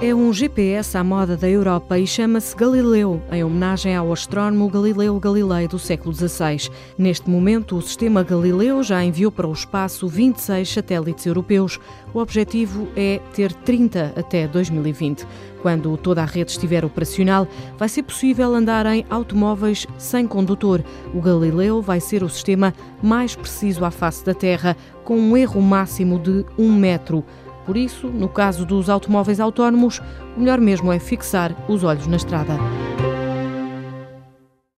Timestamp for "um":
0.14-0.32, 25.18-25.36, 26.56-26.72